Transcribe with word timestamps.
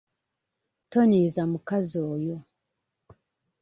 Tonyiiza 0.91 1.41
mukazi 1.51 1.97
oyo. 2.13 2.37